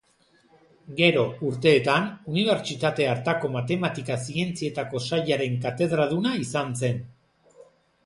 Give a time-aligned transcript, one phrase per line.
[0.99, 7.03] Gero, urteetan, Unibertsitate hartako Matematika Zientzietako Sailaren katedraduna izan zen.